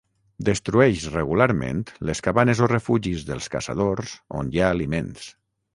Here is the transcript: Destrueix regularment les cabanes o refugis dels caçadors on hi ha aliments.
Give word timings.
Destrueix 0.47 1.03
regularment 1.15 1.83
les 2.11 2.23
cabanes 2.29 2.65
o 2.69 2.73
refugis 2.73 3.27
dels 3.29 3.53
caçadors 3.57 4.19
on 4.41 4.53
hi 4.57 4.63
ha 4.65 4.75
aliments. 4.79 5.33